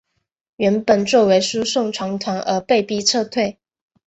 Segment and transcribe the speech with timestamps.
[0.55, 3.59] 原本作为输送船团而被逼撤退。